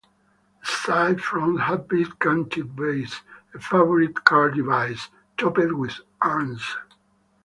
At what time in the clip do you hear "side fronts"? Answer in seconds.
0.65-1.61